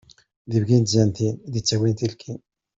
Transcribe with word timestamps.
D 0.49 0.53
ibki 0.57 0.77
n 0.79 0.83
tzantin, 0.85 1.35
i 1.39 1.49
yettanin 1.53 1.93
tilkin. 1.99 2.39